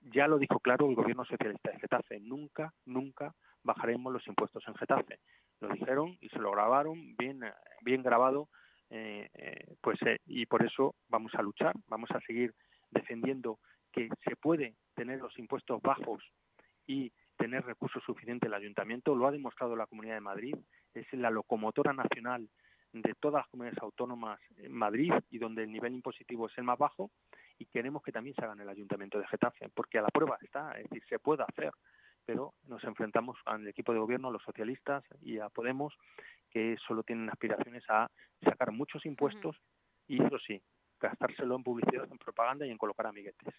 Ya 0.00 0.28
lo 0.28 0.38
dijo 0.38 0.60
claro 0.60 0.88
el 0.88 0.94
gobierno 0.94 1.24
socialista 1.24 1.70
de 1.70 1.80
Getafe, 1.80 2.20
nunca, 2.20 2.72
nunca 2.84 3.34
bajaremos 3.62 4.12
los 4.12 4.26
impuestos 4.26 4.62
en 4.66 4.74
Getafe. 4.74 5.18
Lo 5.60 5.68
dijeron 5.68 6.16
y 6.20 6.28
se 6.28 6.38
lo 6.38 6.52
grabaron 6.52 7.16
bien, 7.16 7.40
bien 7.82 8.02
grabado, 8.02 8.48
eh, 8.90 9.28
eh, 9.34 9.74
pues 9.80 10.00
eh, 10.02 10.18
y 10.26 10.46
por 10.46 10.64
eso 10.64 10.94
vamos 11.08 11.34
a 11.34 11.42
luchar, 11.42 11.74
vamos 11.88 12.10
a 12.10 12.20
seguir 12.20 12.54
defendiendo 12.90 13.58
que 13.92 14.08
se 14.24 14.36
puede 14.36 14.76
tener 14.94 15.20
los 15.20 15.36
impuestos 15.38 15.80
bajos 15.80 16.22
y 16.86 17.12
tener 17.36 17.64
recursos 17.64 18.02
suficientes 18.04 18.46
el 18.46 18.54
ayuntamiento, 18.54 19.14
lo 19.14 19.26
ha 19.26 19.32
demostrado 19.32 19.74
la 19.74 19.86
Comunidad 19.86 20.14
de 20.14 20.20
Madrid, 20.20 20.54
es 20.94 21.12
la 21.12 21.30
locomotora 21.30 21.92
nacional 21.92 22.48
de 22.92 23.14
todas 23.14 23.42
las 23.42 23.48
comunidades 23.48 23.82
autónomas 23.82 24.40
en 24.56 24.72
Madrid 24.72 25.12
y 25.30 25.38
donde 25.38 25.64
el 25.64 25.72
nivel 25.72 25.94
impositivo 25.94 26.46
es 26.46 26.56
el 26.56 26.64
más 26.64 26.78
bajo 26.78 27.10
y 27.58 27.66
queremos 27.66 28.02
que 28.02 28.12
también 28.12 28.34
se 28.36 28.44
haga 28.44 28.54
en 28.54 28.60
el 28.60 28.68
Ayuntamiento 28.68 29.18
de 29.18 29.26
Getafe, 29.26 29.68
porque 29.74 29.98
a 29.98 30.02
la 30.02 30.08
prueba 30.08 30.38
está, 30.40 30.72
es 30.72 30.84
decir, 30.84 31.02
se 31.08 31.18
puede 31.18 31.42
hacer, 31.42 31.72
pero 32.24 32.54
nos 32.66 32.82
enfrentamos 32.84 33.36
al 33.44 33.66
equipo 33.66 33.92
de 33.92 33.98
gobierno, 33.98 34.28
a 34.28 34.32
los 34.32 34.42
socialistas 34.42 35.04
y 35.20 35.38
a 35.38 35.48
Podemos, 35.48 35.94
que 36.50 36.76
solo 36.86 37.02
tienen 37.02 37.28
aspiraciones 37.30 37.82
a 37.88 38.08
sacar 38.42 38.70
muchos 38.70 39.04
impuestos 39.06 39.56
y 40.06 40.22
eso 40.22 40.38
sí, 40.38 40.62
gastárselo 41.00 41.56
en 41.56 41.64
publicidad, 41.64 42.10
en 42.10 42.18
propaganda 42.18 42.66
y 42.66 42.70
en 42.70 42.78
colocar 42.78 43.06
amiguetes. 43.06 43.54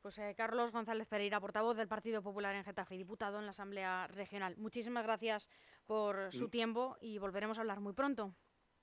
Pues 0.00 0.16
eh, 0.18 0.34
Carlos 0.36 0.72
González 0.72 1.08
Pereira, 1.08 1.40
portavoz 1.40 1.76
del 1.76 1.88
Partido 1.88 2.22
Popular 2.22 2.54
en 2.54 2.64
Getafe 2.64 2.94
y 2.94 2.98
diputado 2.98 3.38
en 3.38 3.44
la 3.44 3.50
Asamblea 3.50 4.06
Regional. 4.08 4.56
Muchísimas 4.56 5.04
gracias 5.04 5.48
por 5.86 6.32
su 6.32 6.48
tiempo 6.48 6.96
y 7.00 7.18
volveremos 7.18 7.58
a 7.58 7.62
hablar 7.62 7.80
muy 7.80 7.92
pronto. 7.92 8.34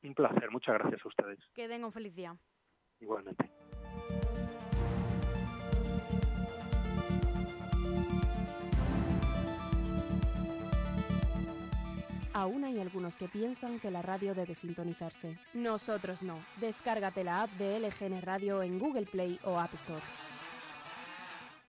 Un 0.03 0.13
placer, 0.13 0.51
muchas 0.51 0.75
gracias 0.75 1.01
a 1.03 1.07
ustedes. 1.07 1.39
Que 1.53 1.67
tengan 1.67 1.85
un 1.85 1.93
feliz 1.93 2.13
día. 2.13 2.37
Igualmente. 2.99 3.49
Aún 12.33 12.65
hay 12.65 12.81
algunos 12.81 13.15
que 13.15 13.29
piensan 13.29 13.79
que 13.79 13.89
la 13.89 14.01
radio 14.01 14.35
debe 14.35 14.55
sintonizarse. 14.55 15.37
Nosotros 15.53 16.21
no. 16.21 16.33
Descárgate 16.57 17.23
la 17.23 17.43
app 17.43 17.51
de 17.51 17.79
LGN 17.79 18.21
Radio 18.21 18.61
en 18.61 18.77
Google 18.77 19.05
Play 19.05 19.39
o 19.45 19.57
App 19.57 19.73
Store. 19.75 20.01